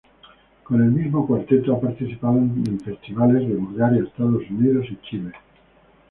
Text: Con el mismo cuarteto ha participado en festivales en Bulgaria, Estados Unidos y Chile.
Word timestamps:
Con 0.63 0.81
el 0.81 0.89
mismo 0.89 1.27
cuarteto 1.27 1.73
ha 1.75 1.79
participado 1.81 2.35
en 2.39 2.79
festivales 2.79 3.43
en 3.43 3.63
Bulgaria, 3.63 4.01
Estados 4.03 4.41
Unidos 4.49 4.87
y 4.89 4.97
Chile. 5.07 5.31